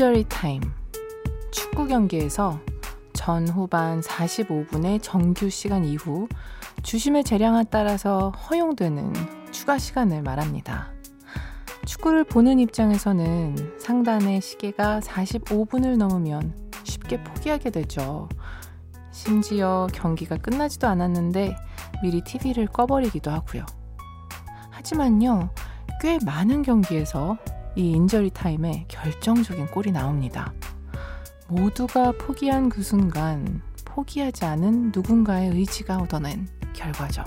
인저리 0.00 0.24
타임. 0.30 0.62
축구 1.50 1.86
경기에서 1.86 2.58
전 3.12 3.46
후반 3.46 4.00
45분의 4.00 5.02
정규 5.02 5.50
시간 5.50 5.84
이후 5.84 6.26
주심의 6.82 7.22
재량에 7.22 7.64
따라서 7.70 8.30
허용되는 8.30 9.12
추가 9.50 9.76
시간을 9.76 10.22
말합니다. 10.22 10.90
축구를 11.84 12.24
보는 12.24 12.60
입장에서는 12.60 13.78
상단의 13.78 14.40
시계가 14.40 15.00
45분을 15.00 15.98
넘으면 15.98 16.54
쉽게 16.84 17.22
포기하게 17.22 17.68
되죠. 17.68 18.26
심지어 19.10 19.86
경기가 19.92 20.38
끝나지도 20.38 20.88
않았는데 20.88 21.54
미리 22.02 22.22
TV를 22.22 22.68
꺼버리기도 22.68 23.30
하고요. 23.30 23.66
하지만요, 24.70 25.50
꽤 26.00 26.18
많은 26.24 26.62
경기에서 26.62 27.36
이 27.76 27.92
인저리 27.92 28.30
타임에 28.30 28.86
결정적인 28.88 29.68
골이 29.68 29.92
나옵니다. 29.92 30.52
모두가 31.48 32.12
포기한 32.12 32.68
그 32.68 32.82
순간 32.82 33.62
포기하지 33.84 34.44
않은 34.44 34.92
누군가의 34.94 35.50
의지가 35.50 35.98
얻어낸 35.98 36.48
결과죠. 36.72 37.24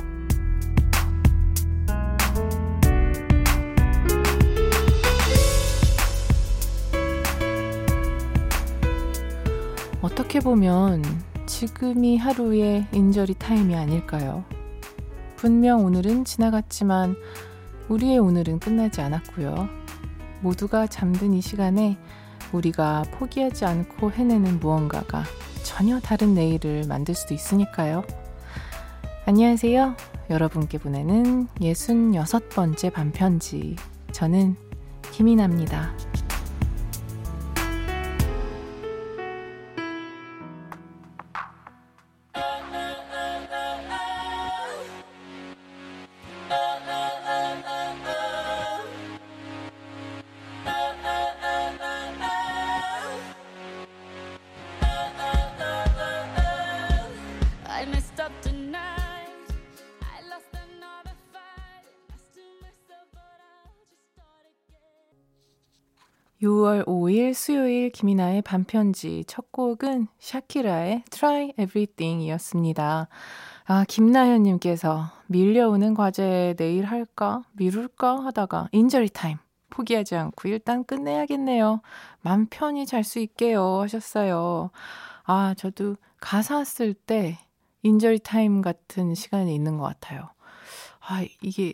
어떻게 10.02 10.42
보면 10.42 11.02
지금이 11.46 12.18
하루의 12.18 12.88
인저리 12.92 13.36
타임이 13.36 13.76
아닐까요? 13.76 14.44
분명 15.38 15.86
오늘은 15.86 16.26
지나갔지만 16.26 17.16
우리의 17.88 18.18
오늘은 18.18 18.60
끝나지 18.60 19.02
않았고요. 19.02 19.83
모두가 20.42 20.88
잠든 20.88 21.34
이 21.34 21.42
시간에 21.42 21.98
우리가 22.52 23.04
포기하지 23.14 23.66
않고 23.66 24.12
해내는 24.12 24.60
무언가가 24.60 25.24
전혀 25.64 26.00
다른 26.00 26.34
내일을 26.34 26.84
만들 26.88 27.16
수도 27.16 27.34
있으니까요. 27.34 28.04
안녕하세요. 29.26 29.96
여러분께 30.30 30.78
보내는 30.78 31.48
66번째 31.60 32.92
반편지. 32.92 33.76
저는 34.12 34.56
김이나입니다. 35.12 35.94
6월 66.44 66.86
5일 66.86 67.34
수요일 67.34 67.90
김이나의 67.90 68.42
밤편지 68.42 69.24
첫 69.28 69.50
곡은 69.54 70.08
샤키라의 70.20 71.04
Try 71.10 71.54
Everything 71.58 72.22
이었습니다. 72.22 73.08
아, 73.66 73.86
김나현님께서 73.88 75.06
밀려오는 75.28 75.94
과제 75.94 76.54
내일 76.58 76.84
할까? 76.84 77.44
미룰까? 77.54 78.26
하다가 78.26 78.68
인저리 78.74 79.08
타임. 79.08 79.38
포기하지 79.70 80.16
않고 80.18 80.50
일단 80.50 80.84
끝내야겠네요. 80.84 81.82
맘 82.22 82.48
편히 82.50 82.86
잘 82.86 83.06
수 83.06 83.20
있게요. 83.20 83.80
하셨어요. 83.80 84.70
아, 85.24 85.56
저도 85.58 85.96
가사 86.20 86.66
쓸 86.66 86.94
때 86.94 87.40
인저리 87.84 88.20
타임 88.20 88.62
같은 88.62 89.16
시간이 89.16 89.54
있는 89.54 89.78
것 89.78 89.84
같아요. 89.86 90.30
아, 91.02 91.26
이게 91.42 91.74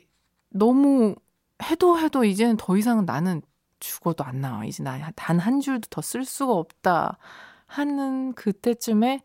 너무 0.49 1.15
해도 1.63 1.99
해도 1.99 2.23
이제는 2.25 2.57
더 2.57 2.77
이상 2.77 3.05
나는 3.05 3.41
죽어도 3.79 4.23
안 4.23 4.41
나와. 4.41 4.65
이제 4.65 4.83
나 4.83 4.97
단 5.15 5.39
한 5.39 5.61
줄도 5.61 5.87
더 5.89 6.01
쓸 6.01 6.25
수가 6.25 6.53
없다. 6.53 7.17
하는 7.67 8.33
그때쯤에 8.33 9.21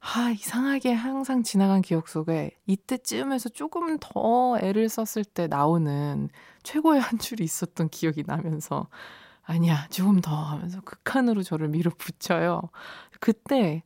아, 0.00 0.30
이상하게 0.30 0.92
항상 0.94 1.42
지나간 1.42 1.82
기억 1.82 2.08
속에 2.08 2.50
이때쯤에서 2.66 3.50
조금 3.50 3.98
더 4.00 4.58
애를 4.60 4.88
썼을 4.88 5.24
때 5.24 5.46
나오는 5.48 6.28
최고의 6.62 7.00
한 7.00 7.18
줄이 7.18 7.44
있었던 7.44 7.88
기억이 7.90 8.24
나면서 8.26 8.88
아니야, 9.44 9.86
조금 9.90 10.20
더 10.20 10.34
하면서 10.34 10.80
극한으로 10.82 11.42
저를 11.42 11.68
밀어붙여요. 11.68 12.62
그때 13.20 13.82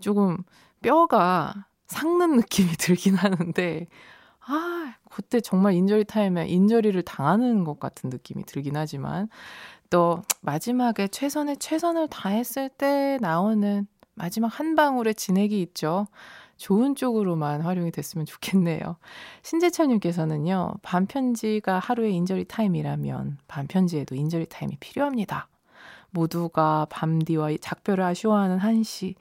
조금 0.00 0.38
뼈가 0.82 1.66
삭는 1.88 2.36
느낌이 2.36 2.70
들긴 2.78 3.14
하는데 3.14 3.86
아, 4.46 4.94
그때 5.10 5.40
정말 5.40 5.74
인저리 5.74 6.04
타임에 6.04 6.48
인저리를 6.48 7.00
당하는 7.02 7.64
것 7.64 7.78
같은 7.78 8.08
느낌이 8.10 8.44
들긴 8.44 8.76
하지만 8.76 9.28
또 9.90 10.22
마지막에 10.40 11.08
최선의 11.08 11.58
최선을 11.58 12.08
다했을 12.08 12.68
때 12.68 13.18
나오는 13.20 13.86
마지막 14.14 14.48
한 14.48 14.74
방울의 14.74 15.14
진액이 15.14 15.60
있죠. 15.62 16.06
좋은 16.56 16.96
쪽으로만 16.96 17.60
활용이 17.62 17.92
됐으면 17.92 18.26
좋겠네요. 18.26 18.96
신재철님께서는요, 19.42 20.74
반편지가 20.82 21.78
하루의 21.78 22.14
인저리 22.14 22.44
타임이라면 22.46 23.38
반편지에도 23.46 24.16
인저리 24.16 24.46
타임이 24.46 24.76
필요합니다. 24.80 25.48
모두가 26.10 26.86
밤디와 26.90 27.50
작별을 27.60 28.02
아쉬워하는 28.02 28.58
한시, 28.58 29.14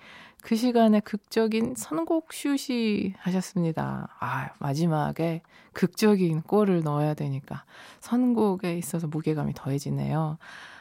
그 0.47 0.55
시간에 0.55 1.01
극적인 1.01 1.73
선곡 1.75 2.31
슛이 2.31 3.15
하셨습니다. 3.17 4.07
아, 4.21 4.51
마지막에 4.59 5.41
극적인 5.73 6.43
골을 6.43 6.83
넣어야 6.83 7.15
되니까 7.15 7.65
선곡에 7.99 8.77
있어서 8.77 9.07
무게감이 9.07 9.51
더해지네요. 9.53 10.37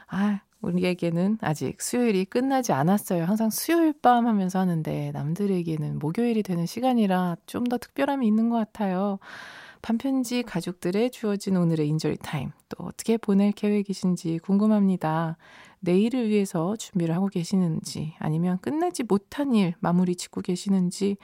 아, 0.06 0.40
우리에게는 0.60 1.38
아직 1.40 1.82
수요일이 1.82 2.26
끝나지 2.26 2.72
않았어요. 2.72 3.24
항상 3.24 3.50
수요일 3.50 3.92
밤 3.92 4.28
하면서 4.28 4.60
하는데 4.60 5.10
남들에게는 5.10 5.98
목요일이 5.98 6.44
되는 6.44 6.64
시간이라 6.64 7.38
좀 7.46 7.64
더 7.64 7.76
특별함이 7.76 8.24
있는 8.24 8.50
것 8.50 8.58
같아요. 8.58 9.18
반편지 9.82 10.44
가족들의 10.44 11.10
주어진 11.10 11.56
오늘의 11.56 11.88
인저리 11.88 12.18
타임 12.18 12.52
또 12.68 12.84
어떻게 12.84 13.16
보낼 13.16 13.50
계획이신지 13.50 14.38
궁금합니다. 14.38 15.36
내일을 15.80 16.28
위해서 16.28 16.76
준비를 16.76 17.14
하고 17.14 17.28
계시는지 17.28 18.14
아니면 18.18 18.58
끝내지 18.60 19.02
못한 19.04 19.54
일 19.54 19.74
마무리 19.80 20.16
짓고 20.16 20.40
계시는지 20.42 21.16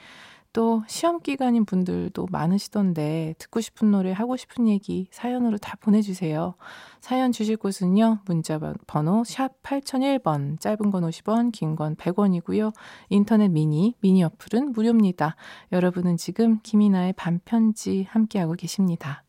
또 0.53 0.83
시험 0.87 1.19
기간인 1.19 1.65
분들도 1.65 2.27
많으시던데 2.29 3.33
듣고 3.39 3.59
싶은 3.59 3.89
노래 3.89 4.11
하고 4.11 4.37
싶은 4.37 4.67
얘기 4.67 5.07
사연으로 5.11 5.57
다 5.57 5.75
보내주세요. 5.81 6.53
사연 7.01 7.31
주실 7.31 7.57
곳은요. 7.57 8.19
문자 8.25 8.59
번호 8.85 9.23
샵 9.23 9.59
8001번 9.63 10.59
짧은 10.59 10.91
건 10.91 11.09
50원 11.09 11.51
긴 11.51 11.75
건 11.75 11.95
100원이고요. 11.95 12.71
인터넷 13.09 13.47
미니 13.47 13.95
미니 13.99 14.23
어플은 14.23 14.73
무료입니다. 14.73 15.35
여러분은 15.71 16.17
지금 16.17 16.59
김이나의 16.61 17.13
반편지 17.13 18.03
함께하고 18.09 18.53
계십니다. 18.53 19.23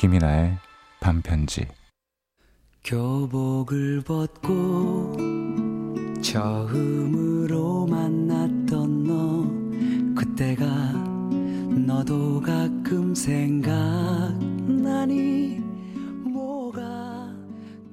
김이나의 0.00 0.56
반편지. 0.98 1.66
교복을 2.84 4.02
벗고 4.02 5.12
처음으로 6.22 7.86
만났던 7.86 9.04
너. 9.04 9.44
그때가 10.18 10.64
너도 11.86 12.40
가끔 12.40 13.14
생각나니 13.14 13.58
뭐가 16.24 17.34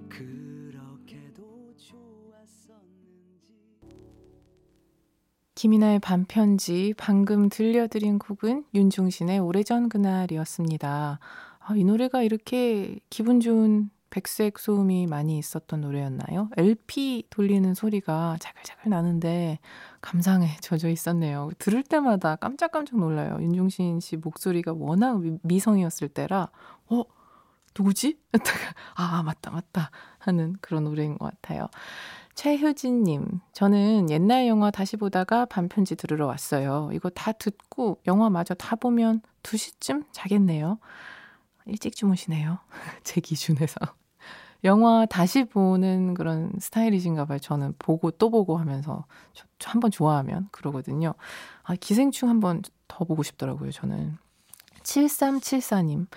그렇게도 0.08 1.76
좋았었는지. 1.76 3.52
김이나의 5.56 6.00
반편지 6.00 6.94
방금 6.96 7.50
들려드린 7.50 8.18
곡은 8.18 8.64
윤종신의 8.74 9.40
오래전 9.40 9.90
그날이었습니다. 9.90 11.20
아, 11.70 11.76
이 11.76 11.84
노래가 11.84 12.22
이렇게 12.24 12.98
기분 13.10 13.42
좋은 13.42 13.90
백색 14.10 14.58
소음이 14.58 15.06
많이 15.08 15.38
있었던 15.38 15.82
노래였나요? 15.82 16.50
LP 16.56 17.26
돌리는 17.30 17.74
소리가 17.74 18.38
자글자글 18.40 18.90
나는데 18.90 19.60
감상에 20.00 20.48
젖어 20.62 20.88
있었네요. 20.88 21.50
들을 21.60 21.84
때마다 21.84 22.38
깜짝깜짝 22.38 22.98
놀라요. 23.00 23.38
윤종신 23.42 24.00
씨 24.00 24.16
목소리가 24.16 24.74
워낙 24.74 25.20
미- 25.20 25.38
미성이었을 25.44 26.08
때라 26.08 26.50
어? 26.90 27.04
누구지? 27.78 28.18
아 28.96 29.22
맞다 29.24 29.52
맞다 29.52 29.92
하는 30.20 30.56
그런 30.62 30.86
노래인 30.86 31.18
것 31.18 31.26
같아요. 31.26 31.68
최효진님, 32.34 33.42
저는 33.52 34.10
옛날 34.10 34.48
영화 34.48 34.72
다시 34.72 34.96
보다가 34.96 35.46
반편지 35.46 35.96
들으러 35.96 36.28
왔어요. 36.28 36.92
이거 36.94 37.10
다 37.10 37.34
듣고 37.34 38.00
영화 38.08 38.30
마저 38.30 38.54
다 38.54 38.76
보면 38.78 39.22
2시쯤 39.44 40.06
자겠네요. 40.12 40.80
일찍 41.68 41.96
주무시네요. 41.96 42.60
제 43.04 43.22
기준에서. 43.22 43.76
영화 44.64 45.06
다시 45.06 45.44
보는 45.46 46.14
그런 46.16 46.52
스타일이신가 46.60 47.26
봐요. 47.26 47.38
저는 47.40 47.74
보고 47.78 48.10
또 48.12 48.30
보고 48.32 48.58
하면서 48.58 49.06
한 49.64 49.80
번 49.80 49.92
좋아하면 49.92 50.48
그러거든요. 50.52 51.14
아, 51.64 51.76
기생충 51.76 52.30
한 52.30 52.40
번 52.40 52.62
더 52.88 53.06
보고 53.06 53.22
싶더라고요, 53.22 53.72
저는. 53.72 54.18
7374님. 54.84 56.08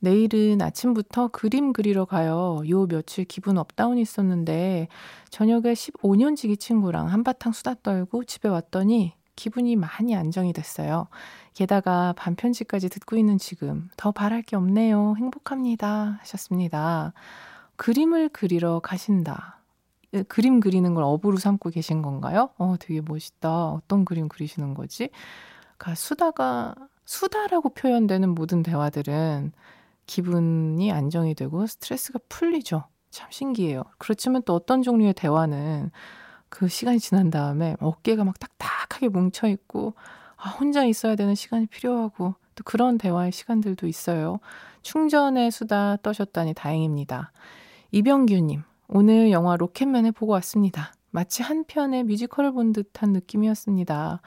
내일은 0.00 0.60
아침부터 0.60 1.28
그림 1.28 1.72
그리러 1.72 2.04
가요. 2.04 2.60
요 2.68 2.86
며칠 2.86 3.24
기분 3.24 3.56
up 3.58 3.71
down 3.71 3.96
있었는데 3.98 4.88
저녁에 5.30 5.72
15년 5.72 6.36
지기 6.36 6.56
친구랑 6.56 7.08
한바탕 7.08 7.52
수다 7.52 7.74
떨고 7.82 8.24
집에 8.24 8.48
왔더니 8.48 9.14
기분이 9.36 9.76
많이 9.76 10.16
안정이 10.16 10.52
됐어요. 10.52 11.08
게다가 11.54 12.14
반편지까지 12.14 12.88
듣고 12.88 13.16
있는 13.16 13.38
지금 13.38 13.88
더 13.96 14.10
바랄 14.10 14.42
게 14.42 14.56
없네요. 14.56 15.14
행복합니다. 15.16 16.18
하셨습니다. 16.20 17.12
그림을 17.76 18.30
그리러 18.30 18.80
가신다. 18.80 19.60
에, 20.14 20.22
그림 20.24 20.60
그리는 20.60 20.94
걸 20.94 21.04
업으로 21.04 21.36
삼고 21.36 21.70
계신 21.70 22.02
건가요? 22.02 22.50
어, 22.58 22.76
되게 22.80 23.00
멋있다. 23.00 23.68
어떤 23.68 24.04
그림 24.04 24.28
그리시는 24.28 24.74
거지? 24.74 25.10
그러니까 25.76 25.94
수다가 25.94 26.74
수다라고 27.04 27.70
표현되는 27.70 28.30
모든 28.34 28.62
대화들은 28.62 29.52
기분이 30.06 30.90
안정이 30.92 31.34
되고 31.34 31.66
스트레스가 31.66 32.18
풀리죠. 32.28 32.84
참 33.10 33.28
신기해요. 33.30 33.82
그렇지만 33.98 34.42
또 34.44 34.54
어떤 34.54 34.82
종류의 34.82 35.14
대화는 35.14 35.90
그 36.48 36.68
시간이 36.68 37.00
지난 37.00 37.30
다음에 37.30 37.76
어깨가 37.80 38.24
막 38.24 38.38
딱딱하게 38.38 39.08
뭉쳐 39.08 39.48
있고 39.48 39.94
아, 40.36 40.48
혼자 40.50 40.84
있어야 40.84 41.16
되는 41.16 41.34
시간이 41.34 41.66
필요하고 41.66 42.34
또 42.54 42.64
그런 42.64 42.98
대화의 42.98 43.32
시간들도 43.32 43.86
있어요. 43.86 44.38
충전의 44.82 45.50
수다 45.50 45.96
떠셨다니 46.02 46.54
다행입니다. 46.54 47.32
이병규님, 47.92 48.62
오늘 48.88 49.30
영화 49.30 49.56
Rocketman을 49.56 50.12
보고 50.12 50.32
왔습니다. 50.32 50.92
마치 51.10 51.42
한 51.42 51.64
편의 51.64 52.04
뮤지컬을 52.04 52.52
본 52.52 52.72
듯한 52.72 53.12
느낌이었습니다. 53.12 54.20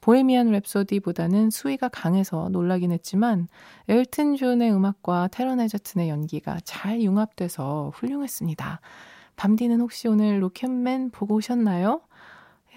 Bohemian 0.00 0.52
Rhapsody보다는 0.52 1.50
수위가 1.50 1.88
강해서 1.88 2.48
놀라긴 2.50 2.92
했지만 2.92 3.48
엘튼 3.88 4.36
존의 4.36 4.72
음악과 4.72 5.28
테런 5.32 5.58
에저튼의 5.60 6.08
연기가 6.08 6.58
잘 6.64 7.00
융합돼서 7.02 7.90
훌륭했습니다. 7.94 8.80
밤디는 9.36 9.80
혹시 9.80 10.08
오늘 10.08 10.42
Rocketman 10.42 11.10
보고 11.10 11.34
오셨나요? 11.36 12.00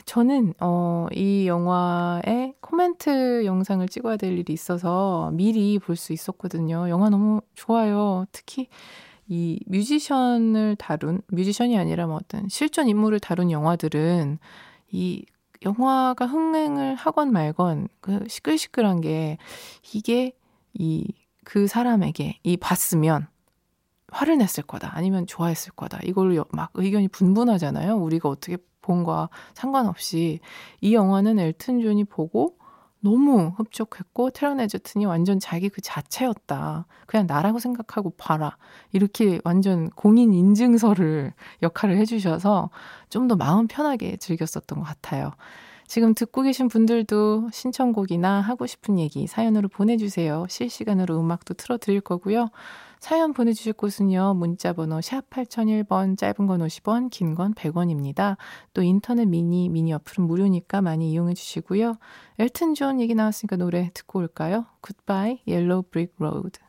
저는 0.06 0.54
어, 0.60 1.08
이 1.14 1.48
영화의 1.48 2.56
코멘트 2.62 3.46
영상을 3.46 3.88
찍어야 3.88 4.18
될 4.18 4.38
일이 4.38 4.54
있어서 4.54 5.32
미리 5.34 5.78
볼 5.80 5.96
수 5.96 6.14
있었거든요. 6.14 6.90
영화 6.90 7.10
너무 7.10 7.42
좋아요. 7.54 8.26
특히 8.32 8.68
이 9.28 9.60
뮤지션을 9.68 10.76
다룬 10.78 11.22
뮤지션이 11.28 11.78
아니라 11.78 12.08
뭐 12.08 12.16
어떤 12.16 12.48
실존 12.50 12.88
인물을 12.88 13.20
다룬 13.20 13.52
영화들은 13.52 14.40
이 14.92 15.26
영화가 15.64 16.26
흥행을 16.26 16.96
하건 16.96 17.32
말건 17.32 17.90
그 18.02 18.26
시끌시끌한 18.28 19.02
게 19.02 19.38
이게 19.94 20.34
이 20.74 21.06
그 21.50 21.66
사람에게 21.68 22.38
이 22.44 22.58
봤으면 22.58 23.28
화를 24.12 24.38
냈을 24.38 24.64
거다 24.64 24.92
아니면 24.96 25.28
좋아했을 25.28 25.74
거다 25.74 26.00
이걸로 26.04 26.46
막 26.52 26.72
의견이 26.74 27.08
분분하잖아요. 27.10 27.96
우리가 27.98 28.30
어떻게 28.30 28.58
본과 28.82 29.30
상관없이 29.54 30.40
이 30.82 30.94
영화는 30.94 31.40
엘튼 31.40 31.82
존이 31.82 32.06
보고 32.06 32.58
너무 33.02 33.54
흡족했고 33.56 34.32
테런 34.32 34.60
에저튼이 34.60 35.06
완전 35.06 35.40
자기 35.40 35.70
그 35.70 35.80
자체였다. 35.82 36.86
그냥 37.08 37.28
나라고 37.28 37.60
생각하고 37.60 38.10
봐라. 38.18 38.58
이렇게 38.92 39.40
완전 39.46 39.90
공인 39.92 40.34
인증서를 40.34 41.34
역할을 41.64 41.98
해주셔서 41.98 42.70
좀 43.10 43.28
더 43.30 43.36
마음 43.36 43.68
편하게 43.68 44.18
즐겼었던 44.18 44.80
것 44.80 44.86
같아요. 44.86 45.32
지금 45.90 46.14
듣고 46.14 46.44
계신 46.44 46.68
분들도 46.68 47.50
신청곡이나 47.52 48.42
하고 48.42 48.68
싶은 48.68 49.00
얘기 49.00 49.26
사연으로 49.26 49.70
보내주세요. 49.70 50.46
실시간으로 50.48 51.20
음악도 51.20 51.56
틀어드릴 51.56 52.02
거고요. 52.02 52.52
사연 53.00 53.34
보내주실 53.34 53.74
곳은요. 53.74 54.36
문자번호 54.36 55.02
샵 55.02 55.28
8001번, 55.32 56.16
짧은 56.16 56.46
건 56.46 56.60
50원, 56.62 57.10
긴 57.10 57.34
건 57.34 57.56
100원입니다. 57.56 58.38
또 58.76 58.84
인터넷 58.84 59.26
미니, 59.26 59.68
미니 59.68 59.92
어플은 59.94 60.28
무료니까 60.28 60.82
많이 60.82 61.12
이용해 61.12 61.34
주시고요. 61.34 61.96
엘튼 62.38 62.76
존 62.76 63.02
얘기 63.02 63.16
나왔으니까 63.16 63.56
노래 63.56 63.90
듣고 63.96 64.20
올까요? 64.20 64.68
Yellow 65.48 65.82
Brick 65.90 66.14
Road. 66.20 66.60
When 66.60 66.69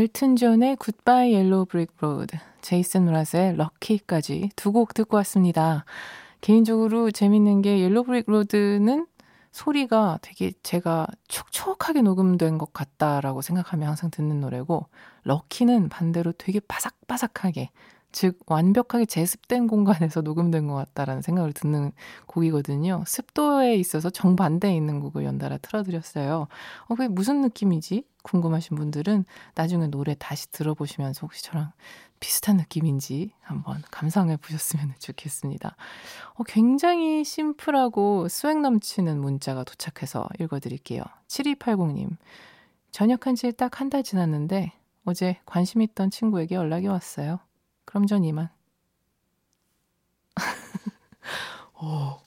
엘튼 0.00 0.34
존의 0.36 0.78
Goodbye, 0.78 1.34
Yellow 1.34 1.66
Brick 1.66 1.94
Road, 2.00 2.38
제이슨 2.62 3.04
므라즈의 3.04 3.54
Lucky까지 3.56 4.48
두 4.56 4.72
곡 4.72 4.94
듣고 4.94 5.18
왔습니다. 5.18 5.84
개인적으로 6.40 7.10
재밌는 7.10 7.60
게 7.60 7.80
Yellow 7.80 8.04
Brick 8.04 8.24
Road는 8.30 9.06
소리가 9.52 10.18
되게 10.22 10.52
제가 10.62 11.06
촉촉하게 11.28 12.00
녹음된 12.00 12.56
것 12.56 12.72
같다라고 12.72 13.42
생각하며 13.42 13.88
항상 13.88 14.10
듣는 14.10 14.40
노래고 14.40 14.86
Lucky는 15.24 15.90
반대로 15.90 16.32
되게 16.32 16.60
바삭바삭하게 16.60 17.68
즉 18.12 18.38
완벽하게 18.46 19.06
제습된 19.06 19.66
공간에서 19.68 20.20
녹음된 20.22 20.66
것 20.66 20.74
같다라는 20.74 21.22
생각을 21.22 21.52
듣는 21.52 21.92
곡이거든요. 22.26 23.04
습도에 23.06 23.76
있어서 23.76 24.10
정반대에 24.10 24.74
있는 24.74 25.00
곡을 25.00 25.24
연달아 25.24 25.58
틀어드렸어요. 25.58 26.48
어, 26.88 26.94
그게 26.94 27.08
무슨 27.08 27.40
느낌이지? 27.42 28.04
궁금하신 28.22 28.76
분들은 28.76 29.24
나중에 29.54 29.86
노래 29.86 30.14
다시 30.18 30.50
들어보시면서 30.52 31.20
혹시 31.22 31.42
저랑 31.44 31.72
비슷한 32.20 32.58
느낌인지 32.58 33.32
한번 33.40 33.82
감상해 33.90 34.36
보셨으면 34.36 34.94
좋겠습니다. 35.00 35.76
어, 36.34 36.42
굉장히 36.44 37.24
심플하고 37.24 38.28
수행 38.28 38.60
넘치는 38.62 39.20
문자가 39.20 39.64
도착해서 39.64 40.28
읽어드릴게요. 40.38 41.02
7280님, 41.28 42.16
전역한 42.90 43.36
지 43.36 43.52
딱 43.52 43.80
한 43.80 43.88
달 43.90 44.02
지났는데 44.02 44.72
어제 45.06 45.38
관심 45.46 45.80
있던 45.82 46.10
친구에게 46.10 46.54
연락이 46.56 46.86
왔어요. 46.88 47.38
그럼 47.90 48.06
전 48.06 48.22
이만. 48.22 48.48
오, 51.82 51.86
와, 51.86 52.20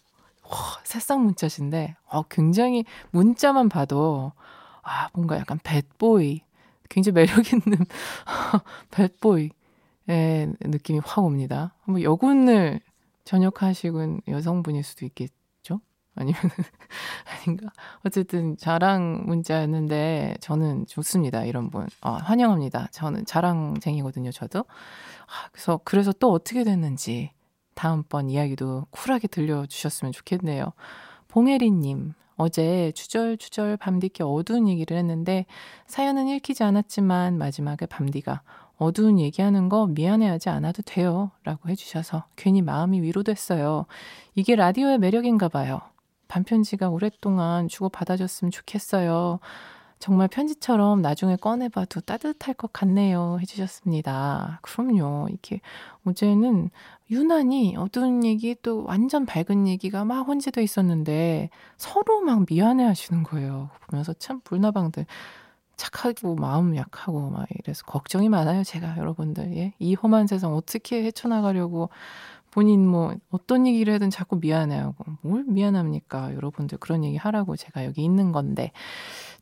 새싹 0.84 1.22
문자신데, 1.22 1.96
어, 2.10 2.24
굉장히 2.24 2.84
문자만 3.12 3.70
봐도, 3.70 4.34
아, 4.82 5.08
뭔가 5.14 5.38
약간 5.38 5.58
배보이, 5.64 6.42
굉장히 6.90 7.14
매력있는 7.14 7.64
배보이의 8.92 9.52
느낌이 10.60 11.00
확 11.00 11.24
옵니다. 11.24 11.74
뭐 11.86 12.02
여군을 12.02 12.82
전역하시군 13.24 14.24
여성분일 14.28 14.84
수도 14.84 15.06
있겠죠? 15.06 15.80
아니면, 16.14 16.42
아닌가? 17.48 17.70
어쨌든 18.06 18.58
자랑 18.58 19.24
문자였는데, 19.26 20.36
저는 20.42 20.88
좋습니다. 20.88 21.46
이런 21.46 21.70
분. 21.70 21.88
아, 22.02 22.16
환영합니다. 22.16 22.90
저는 22.92 23.26
자랑쟁이거든요, 23.26 24.32
저도. 24.34 24.66
아, 25.34 25.50
그래서, 25.52 25.80
그래서 25.84 26.12
또 26.14 26.32
어떻게 26.32 26.64
됐는지, 26.64 27.32
다음번 27.74 28.30
이야기도 28.30 28.86
쿨하게 28.92 29.28
들려주셨으면 29.28 30.12
좋겠네요. 30.12 30.74
봉혜리님, 31.28 32.14
어제 32.36 32.92
주절주절 32.94 33.78
밤늦게 33.78 34.24
어두운 34.24 34.68
얘기를 34.68 34.96
했는데 34.98 35.46
사연은 35.88 36.28
읽히지 36.28 36.64
않았지만 36.64 37.38
마지막에 37.38 37.86
밤디가 37.86 38.42
어두운 38.78 39.20
얘기하는 39.20 39.70
거 39.70 39.88
미안해하지 39.88 40.50
않아도 40.50 40.82
돼요. 40.84 41.32
라고 41.44 41.70
해주셔서 41.70 42.26
괜히 42.36 42.62
마음이 42.62 43.02
위로됐어요. 43.02 43.86
이게 44.36 44.56
라디오의 44.56 44.98
매력인가 45.00 45.48
봐요. 45.48 45.82
반편지가 46.28 46.90
오랫동안 46.90 47.68
주고받아줬으면 47.68 48.52
좋겠어요. 48.52 49.40
정말 50.04 50.28
편지처럼 50.28 51.02
나중에 51.02 51.38
꺼내봐도 51.38 52.02
따뜻할 52.02 52.56
것 52.56 52.74
같네요. 52.74 53.38
해주셨습니다. 53.40 54.60
그럼요. 54.62 55.28
이렇게 55.30 55.62
어제는 56.06 56.72
유난히 57.10 57.78
어두운 57.78 58.26
얘기 58.26 58.54
또 58.62 58.84
완전 58.84 59.26
밝은 59.26 59.66
얘기가 59.66 60.04
막 60.04 60.24
혼재돼 60.24 60.62
있었는데 60.62 61.50
서로 61.78 62.20
막 62.20 62.44
미안해 62.50 62.84
하시는 62.84 63.24
거예요. 63.24 63.70
보면서 63.88 64.12
참 64.12 64.42
불나방들 64.44 65.06
착하고 65.78 66.36
마음 66.36 66.76
약하고 66.76 67.30
막 67.30 67.48
이래서 67.60 67.86
걱정이 67.86 68.28
많아요. 68.28 68.66
제가 68.66 68.98
여러분들. 68.98 69.56
예. 69.56 69.74
이 69.80 69.96
험한 69.96 70.28
세상 70.28 70.54
어떻게 70.54 71.02
헤쳐나가려고 71.06 71.88
본인 72.52 72.86
뭐 72.86 73.16
어떤 73.32 73.66
얘기를 73.66 73.94
하든 73.96 74.12
자꾸 74.12 74.36
미안해하고 74.36 75.06
뭘 75.22 75.44
미안합니까? 75.48 76.36
여러분들 76.36 76.78
그런 76.78 77.04
얘기 77.04 77.18
하라고 77.18 77.56
제가 77.56 77.84
여기 77.86 78.04
있는 78.04 78.32
건데 78.32 78.72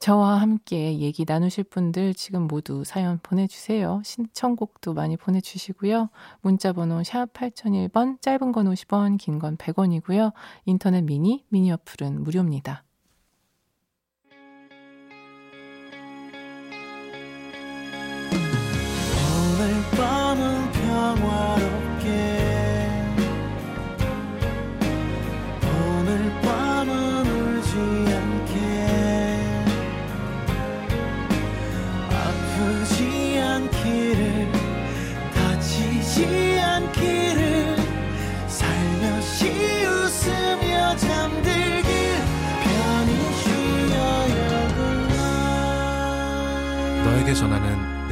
저와 0.01 0.41
함께 0.41 0.97
얘기 0.97 1.25
나누실 1.27 1.65
분들 1.65 2.15
지금 2.15 2.47
모두 2.47 2.83
사연 2.83 3.19
보내주세요. 3.21 4.01
신청곡도 4.03 4.95
많이 4.95 5.15
보내주시고요. 5.15 6.09
문자번호 6.41 7.03
샵 7.03 7.31
8001번 7.33 8.19
짧은 8.19 8.51
건 8.51 8.65
50원 8.73 9.19
긴 9.19 9.37
건 9.37 9.57
100원이고요. 9.57 10.33
인터넷 10.65 11.03
미니 11.03 11.45
미니 11.49 11.71
어플은 11.71 12.23
무료입니다. 12.23 12.83
오늘 19.53 19.81
밤은 19.95 20.71
평화롭 20.71 21.80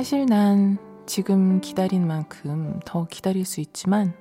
사실 0.00 0.24
난 0.24 0.78
지금 1.04 1.60
기다린 1.60 2.06
만큼 2.06 2.80
더 2.86 3.06
기다릴 3.06 3.44
수 3.44 3.60
있지만 3.60 4.14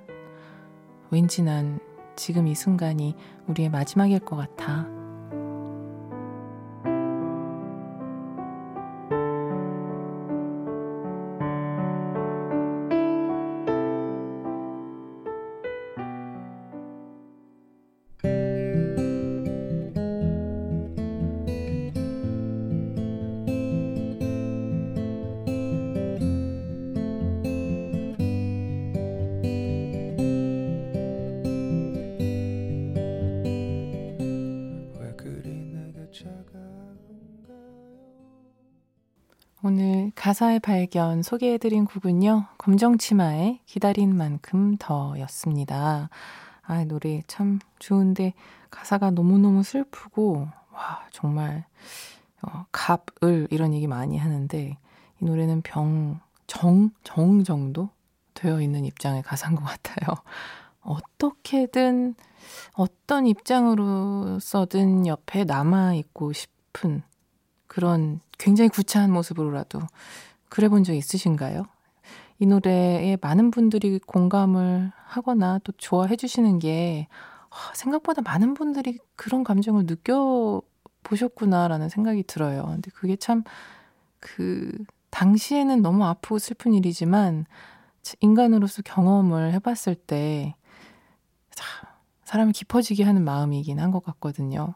왠지 1.10 1.42
난 1.42 1.80
지금 2.18 2.48
이 2.48 2.54
순간이 2.54 3.16
우리의 3.48 3.70
마지막일 3.70 4.20
것 4.20 4.36
같아. 4.36 4.99
가사의 40.40 40.62
발견 40.62 41.22
소개해드린 41.22 41.84
곡은요, 41.84 42.46
검정치마의 42.58 43.60
기다린 43.66 44.16
만큼 44.16 44.78
더 44.80 45.20
였습니다. 45.20 46.10
아, 46.62 46.86
노래 46.86 47.24
참 47.28 47.60
좋은데 47.80 48.34
가사가 48.72 49.12
너무너무 49.12 49.64
슬프고, 49.64 50.48
와, 50.72 51.06
정말, 51.12 51.66
어, 52.42 52.66
갑, 52.72 53.08
을, 53.22 53.50
이런 53.52 53.74
얘기 53.74 53.86
많이 53.86 54.18
하는데, 54.18 54.78
이 55.20 55.26
노래는 55.26 55.62
병, 55.62 56.22
정, 56.48 56.92
정 57.04 57.44
정도 57.44 57.90
되어 58.34 58.62
있는 58.62 58.86
입장의 58.86 59.24
가사인 59.24 59.58
것 59.58 59.66
같아요. 59.66 60.16
어떻게든, 60.80 62.16
어떤 62.76 63.28
입장으로서든 63.28 65.06
옆에 65.06 65.44
남아있고 65.44 66.32
싶은 66.32 67.04
그런 67.68 68.22
굉장히 68.38 68.70
구차한 68.70 69.12
모습으로라도 69.12 69.82
그래 70.50 70.68
본 70.70 70.84
적 70.84 70.94
있으신가요? 70.94 71.66
이 72.40 72.46
노래에 72.46 73.18
많은 73.22 73.52
분들이 73.52 74.00
공감을 74.00 74.92
하거나 75.06 75.60
또 75.64 75.72
좋아해 75.74 76.16
주시는 76.16 76.60
게 76.60 77.08
아, 77.50 77.72
생각보다 77.76 78.22
많은 78.22 78.54
분들이 78.54 78.98
그런 79.16 79.44
감정을 79.44 79.86
느껴보셨구나라는 79.88 81.90
생각이 81.90 82.24
들어요. 82.24 82.66
근데 82.68 82.92
그게 82.92 83.16
참 83.16 83.44
그 84.22 84.72
당시에는 85.12 85.82
너무 85.82 86.04
아프고 86.06 86.40
슬픈 86.40 86.74
일이지만 86.74 87.46
인간으로서 88.22 88.82
경험을 88.84 89.54
해봤을 89.54 89.96
때참 90.08 90.54
사람을 92.26 92.54
깊어지게 92.54 93.04
하는 93.04 93.24
마음이긴 93.24 93.80
한 93.80 93.92
것 93.92 94.04
같거든요. 94.04 94.76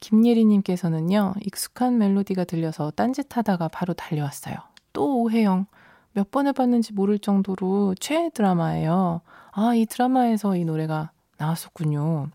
김예리님께서는요, 0.00 1.34
익숙한 1.42 1.98
멜로디가 1.98 2.44
들려서 2.44 2.90
딴짓하다가 2.92 3.68
바로 3.68 3.94
달려왔어요. 3.94 4.54
또 4.96 5.20
오해영. 5.24 5.66
몇번 6.14 6.46
해봤는지 6.46 6.94
모를 6.94 7.18
정도로 7.18 7.94
최애 8.00 8.30
드라마예요. 8.30 9.20
아, 9.52 9.74
이 9.74 9.84
드라마에서 9.84 10.56
이 10.56 10.64
노래가 10.64 11.10
나왔었군요. 11.36 12.30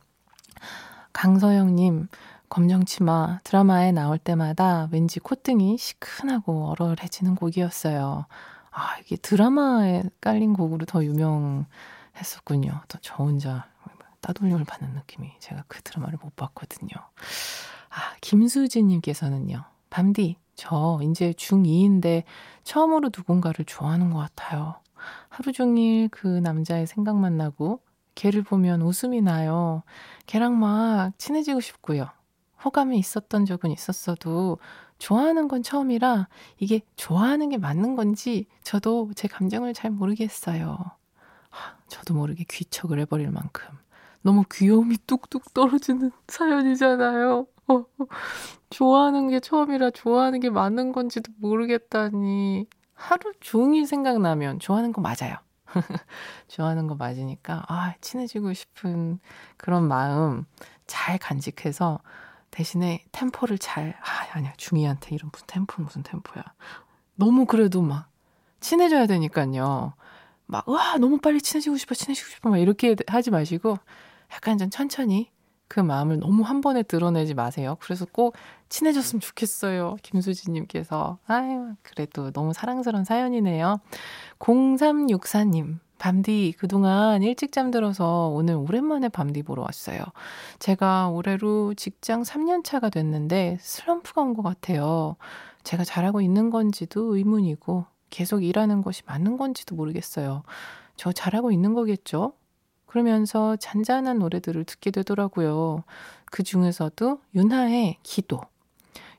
강서영님, 1.11 2.07
검정치마 2.49 3.39
드라마에 3.43 3.91
나올 3.91 4.19
때마다 4.19 4.87
왠지 4.91 5.19
콧등이 5.19 5.79
시큰하고 5.79 6.67
얼얼해지는 6.69 7.33
곡이었어요. 7.33 8.27
아, 8.69 8.97
이게 8.99 9.15
드라마에 9.15 10.03
깔린 10.21 10.53
곡으로 10.53 10.85
더 10.85 11.03
유명했었군요. 11.03 12.81
또 12.87 12.99
저 13.01 13.15
혼자 13.15 13.65
따돌림을 14.21 14.65
받는 14.65 14.93
느낌이 14.93 15.31
제가 15.39 15.63
그 15.67 15.81
드라마를 15.81 16.19
못 16.21 16.35
봤거든요. 16.35 16.91
아, 17.89 18.13
김수진님께서는요. 18.21 19.70
밤디, 19.91 20.37
저 20.55 20.99
이제 21.03 21.33
중2인데 21.33 22.23
처음으로 22.63 23.11
누군가를 23.15 23.65
좋아하는 23.65 24.09
것 24.09 24.19
같아요. 24.19 24.75
하루 25.29 25.51
종일 25.51 26.07
그 26.09 26.27
남자의 26.27 26.87
생각만 26.87 27.37
나고 27.37 27.81
걔를 28.15 28.41
보면 28.41 28.81
웃음이 28.81 29.21
나요. 29.21 29.83
걔랑 30.25 30.59
막 30.59 31.11
친해지고 31.17 31.59
싶고요. 31.59 32.07
호감이 32.63 32.97
있었던 32.97 33.45
적은 33.45 33.71
있었어도 33.71 34.59
좋아하는 34.97 35.47
건 35.47 35.61
처음이라 35.61 36.27
이게 36.59 36.81
좋아하는 36.95 37.49
게 37.49 37.57
맞는 37.57 37.95
건지 37.95 38.45
저도 38.63 39.11
제 39.15 39.27
감정을 39.27 39.73
잘 39.73 39.91
모르겠어요. 39.91 40.77
하, 41.49 41.75
저도 41.87 42.13
모르게 42.13 42.45
귀척을 42.49 42.99
해버릴 42.99 43.29
만큼 43.31 43.67
너무 44.21 44.43
귀여움이 44.49 44.97
뚝뚝 45.05 45.53
떨어지는 45.53 46.11
사연이잖아요. 46.27 47.47
어, 48.71 48.73
좋아하는 48.73 49.29
게 49.29 49.39
처음이라 49.39 49.91
좋아하는 49.91 50.39
게 50.39 50.49
맞는 50.49 50.91
건지도 50.93 51.31
모르겠다니. 51.37 52.67
하루 52.93 53.33
종일 53.39 53.85
생각나면 53.87 54.59
좋아하는 54.59 54.93
거 54.93 55.01
맞아요. 55.01 55.37
좋아하는 56.47 56.87
거 56.87 56.95
맞으니까 56.95 57.63
아 57.67 57.93
친해지고 58.01 58.53
싶은 58.53 59.19
그런 59.57 59.87
마음 59.87 60.45
잘 60.87 61.17
간직해서 61.17 61.99
대신에 62.51 63.03
템포를 63.11 63.57
잘 63.57 63.95
아, 64.01 64.37
아니야. 64.37 64.53
중이한테 64.57 65.15
이런 65.15 65.29
무슨 65.31 65.47
템포 65.47 65.81
무슨 65.83 66.03
템포야. 66.03 66.43
너무 67.15 67.45
그래도 67.45 67.81
막 67.81 68.09
친해져야 68.59 69.07
되니까요. 69.07 69.93
막, 70.47 70.67
와, 70.67 70.97
너무 70.97 71.17
빨리 71.19 71.41
친해지고 71.41 71.77
싶어, 71.77 71.95
친해지고 71.95 72.29
싶어, 72.29 72.49
막 72.49 72.57
이렇게 72.57 72.95
하지 73.07 73.31
마시고, 73.31 73.77
약간 74.33 74.57
좀 74.57 74.69
천천히 74.69 75.31
그 75.71 75.79
마음을 75.79 76.19
너무 76.19 76.43
한 76.43 76.59
번에 76.59 76.83
드러내지 76.83 77.33
마세요. 77.33 77.77
그래서 77.79 78.05
꼭 78.11 78.35
친해졌으면 78.67 79.21
좋겠어요. 79.21 79.95
김수진님께서. 80.03 81.17
아유, 81.27 81.75
그래도 81.81 82.29
너무 82.31 82.51
사랑스러운 82.51 83.05
사연이네요. 83.05 83.79
0364님. 84.39 85.79
밤디, 85.97 86.55
그동안 86.57 87.23
일찍 87.23 87.53
잠들어서 87.53 88.27
오늘 88.33 88.55
오랜만에 88.55 89.07
밤디 89.07 89.43
보러 89.43 89.61
왔어요. 89.61 89.99
제가 90.59 91.07
올해로 91.09 91.73
직장 91.75 92.23
3년 92.23 92.65
차가 92.65 92.89
됐는데 92.89 93.57
슬럼프가 93.61 94.21
온 94.23 94.33
것 94.33 94.41
같아요. 94.41 95.15
제가 95.63 95.85
잘하고 95.85 96.19
있는 96.19 96.49
건지도 96.49 97.15
의문이고 97.15 97.85
계속 98.09 98.43
일하는 98.43 98.81
것이 98.81 99.03
맞는 99.05 99.37
건지도 99.37 99.75
모르겠어요. 99.75 100.43
저 100.97 101.13
잘하고 101.13 101.51
있는 101.53 101.73
거겠죠? 101.75 102.33
그러면서 102.91 103.55
잔잔한 103.55 104.19
노래들을 104.19 104.65
듣게 104.65 104.91
되더라고요. 104.91 105.85
그 106.25 106.43
중에서도 106.43 107.21
윤하의 107.33 107.95
기도. 108.03 108.41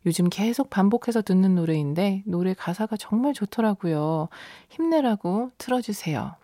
요즘 0.04 0.28
계속 0.28 0.68
반복해서 0.68 1.22
듣는 1.22 1.54
노래인데 1.54 2.22
노래 2.26 2.52
가사가 2.52 2.98
정말 2.98 3.32
좋더라고요. 3.32 4.28
힘내라고 4.68 5.52
틀어주세요. 5.56 6.34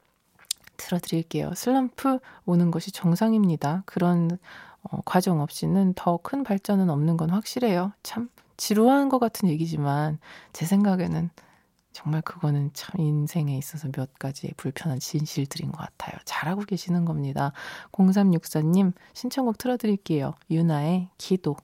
틀어드릴게요. 0.79 1.53
슬럼프 1.55 2.19
오는 2.47 2.71
것이 2.71 2.93
정상입니다. 2.93 3.83
그런 3.85 4.39
어, 4.83 5.01
과정 5.05 5.43
없이는 5.43 5.93
더 5.97 6.17
큰 6.23 6.45
발전은 6.45 6.89
없는 6.89 7.19
건 7.19 7.29
확실해요. 7.29 7.93
참 8.03 8.31
지루한 8.57 9.11
것 9.11 9.19
같은 9.19 9.51
얘기지만 9.51 10.19
제 10.55 10.65
생각에는 10.65 11.29
정말 11.93 12.23
그거는 12.23 12.71
참 12.75 13.01
인생에 13.01 13.57
있어서 13.59 13.89
몇 13.91 14.19
가지의 14.19 14.53
불편한 14.57 15.01
진실들인 15.01 15.73
것 15.73 15.79
같아요. 15.79 16.17
잘하고 16.25 16.63
계시는 16.63 17.05
겁니다. 17.05 17.53
0364님 17.93 18.93
신청곡 19.15 19.59
틀어드릴게요. 19.59 20.35
유나의 20.51 21.09
기도. 21.19 21.57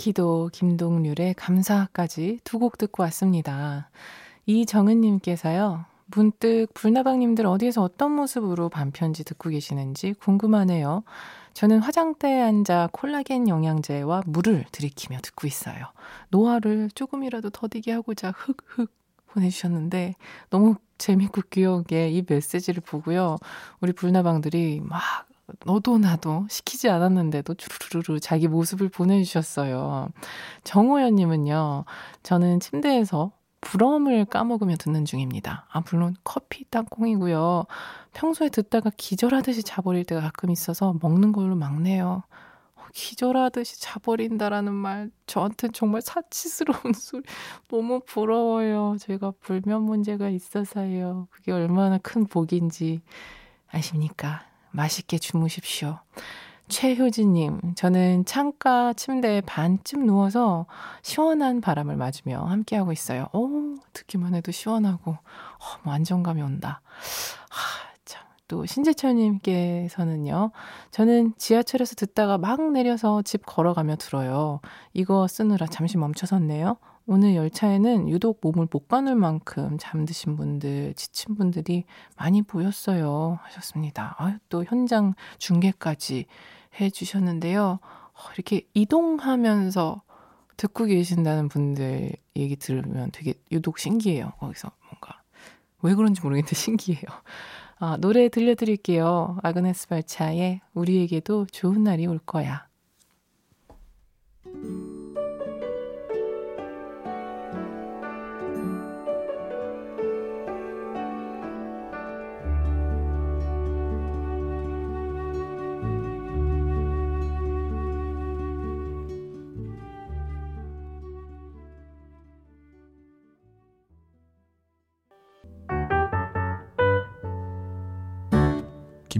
기도, 0.00 0.48
김동률의 0.52 1.34
감사까지 1.34 2.40
두 2.44 2.58
곡 2.58 2.78
듣고 2.78 3.02
왔습니다. 3.04 3.90
이정은님께서요, 4.46 5.84
문득 6.06 6.66
불나방님들 6.74 7.46
어디에서 7.46 7.82
어떤 7.82 8.12
모습으로 8.12 8.68
반편지 8.68 9.24
듣고 9.24 9.50
계시는지 9.50 10.14
궁금하네요. 10.14 11.04
저는 11.54 11.80
화장대에 11.80 12.40
앉아 12.40 12.90
콜라겐 12.92 13.48
영양제와 13.48 14.22
물을 14.26 14.64
들이키며 14.72 15.18
듣고 15.22 15.46
있어요. 15.46 15.86
노화를 16.30 16.90
조금이라도 16.94 17.50
더디게 17.50 17.92
하고자 17.92 18.32
흑흑 18.36 18.90
보내주셨는데 19.28 20.14
너무 20.50 20.74
재밌고 20.98 21.42
귀여우게 21.50 22.10
이 22.10 22.24
메시지를 22.28 22.82
보고요. 22.82 23.36
우리 23.80 23.92
불나방들이 23.92 24.80
막 24.82 25.00
너도 25.64 25.98
나도 25.98 26.46
시키지 26.48 26.88
않았는데도 26.88 27.54
주르르르 27.54 28.20
자기 28.20 28.48
모습을 28.48 28.88
보내주셨어요. 28.88 30.08
정호연님은요, 30.64 31.84
저는 32.22 32.60
침대에서 32.60 33.32
부럼을 33.60 34.24
까먹으며 34.24 34.76
듣는 34.76 35.04
중입니다. 35.04 35.66
아, 35.70 35.82
물론 35.90 36.16
커피 36.24 36.64
땅콩이고요. 36.70 37.66
평소에 38.12 38.48
듣다가 38.48 38.90
기절하듯이 38.96 39.62
자버릴 39.62 40.04
때가 40.04 40.20
가끔 40.20 40.50
있어서 40.50 40.94
먹는 41.00 41.32
걸로 41.32 41.54
막내요. 41.56 42.22
어, 42.76 42.82
기절하듯이 42.92 43.80
자버린다라는 43.80 44.72
말 44.72 45.10
저한테는 45.26 45.72
정말 45.74 46.00
사치스러운 46.00 46.92
소리 46.96 47.22
너무 47.68 48.00
부러워요. 48.00 48.96
제가 48.98 49.32
불면 49.40 49.82
문제가 49.82 50.30
있어서요. 50.30 51.28
그게 51.30 51.52
얼마나 51.52 51.98
큰 51.98 52.26
복인지 52.26 53.02
아십니까? 53.70 54.49
맛있게 54.70 55.18
주무십시오. 55.18 55.98
최효진님, 56.68 57.74
저는 57.74 58.24
창가 58.24 58.92
침대에 58.92 59.40
반쯤 59.40 60.06
누워서 60.06 60.66
시원한 61.02 61.60
바람을 61.60 61.96
맞으며 61.96 62.44
함께하고 62.44 62.92
있어요. 62.92 63.26
오, 63.32 63.74
듣기만 63.92 64.34
해도 64.34 64.52
시원하고, 64.52 65.10
어, 65.10 65.18
뭐 65.82 65.92
안정감이 65.92 66.40
온다. 66.40 66.80
하, 67.50 67.90
참. 68.04 68.22
또 68.46 68.64
신재철님께서는요, 68.66 70.52
저는 70.92 71.34
지하철에서 71.36 71.96
듣다가 71.96 72.38
막 72.38 72.62
내려서 72.70 73.22
집 73.22 73.44
걸어가며 73.44 73.96
들어요. 73.96 74.60
이거 74.92 75.26
쓰느라 75.26 75.66
잠시 75.66 75.98
멈춰섰네요. 75.98 76.76
오늘 77.12 77.34
열차에는 77.34 78.08
유독 78.08 78.38
몸을 78.40 78.68
못 78.70 78.86
가눌 78.86 79.16
만큼 79.16 79.76
잠드신 79.80 80.36
분들, 80.36 80.94
지친 80.94 81.34
분들이 81.34 81.82
많이 82.16 82.40
보였어요. 82.40 83.40
하셨습니다. 83.42 84.14
아유, 84.16 84.36
또 84.48 84.62
현장 84.62 85.14
중계까지 85.38 86.26
해 86.78 86.90
주셨는데요. 86.90 87.80
어, 87.82 88.32
이렇게 88.36 88.62
이동하면서 88.74 90.02
듣고 90.56 90.84
계신다는 90.84 91.48
분들 91.48 92.12
얘기 92.36 92.54
들으면 92.54 93.10
되게 93.10 93.34
유독 93.50 93.80
신기해요. 93.80 94.34
거기서 94.38 94.70
뭔가. 94.88 95.20
왜 95.82 95.96
그런지 95.96 96.20
모르겠는데 96.20 96.54
신기해요. 96.54 97.02
아, 97.80 97.96
노래 97.96 98.28
들려드릴게요. 98.28 99.38
아그네스 99.42 99.88
발차의 99.88 100.60
우리에게도 100.74 101.46
좋은 101.46 101.82
날이 101.82 102.06
올 102.06 102.20
거야. 102.20 102.68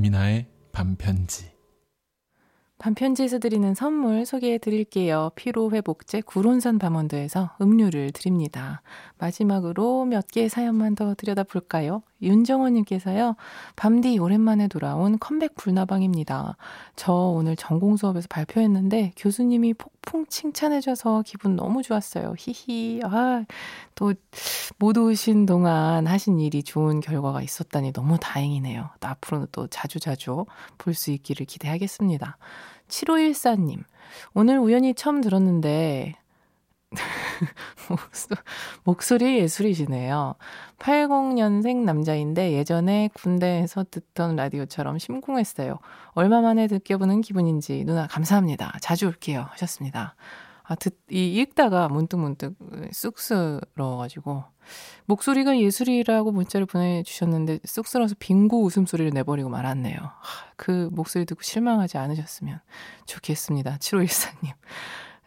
김이나의 0.01 0.47
반편지. 0.73 1.51
반편지에서 2.79 3.39
드리는 3.39 3.75
선물 3.75 4.25
소개해 4.25 4.57
드릴게요. 4.57 5.31
피로회복제 5.35 6.23
구론산 6.23 6.79
밤원도에서 6.79 7.57
음료를 7.61 8.13
드립니다. 8.13 8.81
마지막으로 9.19 10.07
몇 10.07 10.27
개의 10.29 10.49
사연만 10.49 10.95
더 10.95 11.15
들여다 11.15 11.43
볼까요? 11.43 12.03
윤정원님께서요, 12.23 13.37
밤디 13.77 14.19
오랜만에 14.19 14.69
돌아온 14.69 15.19
컴백 15.19 15.55
불나방입니다. 15.57 16.57
저 16.97 17.13
오늘 17.13 17.57
전공 17.57 17.97
수업에서 17.97 18.27
발표했는데 18.29 19.13
교수님이 19.17 19.75
폭풍 19.75 20.27
칭찬해줘서 20.27 21.23
기분 21.27 21.57
너무 21.57 21.83
좋았어요. 21.83 22.35
히히. 22.39 23.01
아, 23.05 23.45
또 23.95 24.13
못 24.79 24.97
오신 24.97 25.47
동안 25.47 26.07
하신 26.07 26.39
일이 26.41 26.63
좋은 26.63 27.01
결과가 27.01 27.43
있었다니 27.43 27.93
너무 27.93 28.17
다행이네요. 28.21 28.89
또 29.01 29.09
앞으로는 29.09 29.49
또 29.53 29.67
자주자주 29.67 30.47
볼 30.79 30.95
수 30.95 31.11
있기를 31.13 31.47
기대하겠습니다. 31.47 32.37
7514님, 32.89 33.83
오늘 34.35 34.59
우연히 34.59 34.95
처음 34.95 35.21
들었는데, 35.21 36.15
목소리 38.85 39.39
예술이시네요. 39.39 40.35
80년생 40.79 41.85
남자인데 41.85 42.53
예전에 42.53 43.11
군대에서 43.15 43.85
듣던 43.91 44.37
라디오처럼 44.37 44.99
심쿵했어요. 44.99 45.79
얼마 46.13 46.41
만에 46.41 46.67
느껴보는 46.71 47.21
기분인지 47.21 47.85
누나 47.85 48.07
감사합니다. 48.07 48.77
자주 48.81 49.07
올게요. 49.07 49.47
하셨습니다. 49.51 50.15
아, 50.65 50.77
듣, 50.77 50.97
이 51.11 51.41
읽다가 51.41 51.89
문득문득 51.89 52.55
쑥스러워가지고 52.93 54.45
목소리가 55.07 55.59
예술이라고 55.59 56.31
문자를 56.31 56.65
보내주셨는데 56.67 57.59
쑥스러워서 57.65 58.15
빙고 58.21 58.63
웃음소리를 58.63 59.11
내버리고 59.13 59.49
말았네요. 59.49 59.99
하, 59.99 60.53
그 60.57 60.89
목소리 60.93 61.25
듣고 61.25 61.43
실망하지 61.43 61.99
않으셨으면 61.99 62.61
좋겠습니다. 63.07 63.79
7514님. 63.79 64.53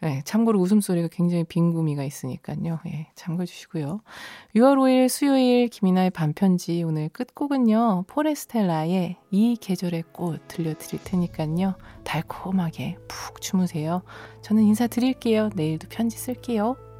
네, 0.00 0.22
참고로 0.24 0.60
웃음소리가 0.60 1.08
굉장히 1.10 1.44
빈구미가 1.44 2.04
있으니까요. 2.04 2.80
예, 2.86 3.08
참고해 3.14 3.46
주시고요. 3.46 4.00
6월 4.54 4.76
5일 4.76 5.08
수요일 5.08 5.68
김이나의 5.68 6.10
반편지 6.10 6.82
오늘 6.82 7.08
끝곡은요. 7.08 8.04
포레스텔라의 8.06 9.16
이 9.30 9.56
계절의 9.60 10.04
꽃 10.12 10.46
들려드릴 10.48 11.02
테니까요. 11.04 11.76
달콤하게 12.04 12.98
푹 13.08 13.40
주무세요. 13.40 14.02
저는 14.42 14.62
인사드릴게요. 14.64 15.50
내일도 15.54 15.88
편지 15.88 16.18
쓸게요. 16.18 16.93